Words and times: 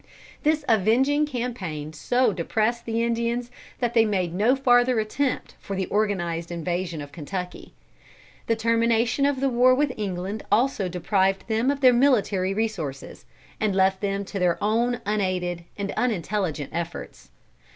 This 0.41 0.65
avenging 0.67 1.27
campaign 1.27 1.93
so 1.93 2.33
depressed 2.33 2.85
the 2.85 3.03
Indians 3.03 3.51
that 3.77 3.93
they 3.93 4.03
made 4.03 4.33
no 4.33 4.55
farther 4.55 4.99
attempt 4.99 5.53
for 5.59 5.75
the 5.75 5.87
organised 5.91 6.49
invasion 6.51 7.01
of 7.01 7.11
Kentucky. 7.11 7.75
The 8.47 8.55
termination 8.55 9.27
of 9.27 9.39
the 9.41 9.47
war 9.47 9.75
with 9.75 9.93
England 9.97 10.41
also 10.51 10.89
deprived 10.89 11.47
them 11.47 11.69
of 11.69 11.81
their 11.81 11.93
military 11.93 12.51
resources, 12.51 13.25
and 13.59 13.75
left 13.75 14.01
them 14.01 14.25
to 14.25 14.39
their 14.39 14.57
own 14.59 15.01
unaided 15.05 15.65
and 15.77 15.91
unintelligent 15.95 16.71
efforts. 16.73 17.29